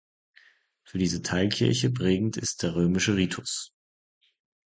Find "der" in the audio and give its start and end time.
2.63-2.73